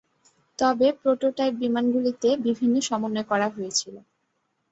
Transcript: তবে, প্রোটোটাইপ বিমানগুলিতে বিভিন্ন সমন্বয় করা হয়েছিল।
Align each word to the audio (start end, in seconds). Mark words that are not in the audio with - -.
তবে, 0.59 0.87
প্রোটোটাইপ 1.01 1.53
বিমানগুলিতে 1.55 2.29
বিভিন্ন 2.45 2.75
সমন্বয় 2.89 3.27
করা 3.31 3.47
হয়েছিল। 3.49 3.95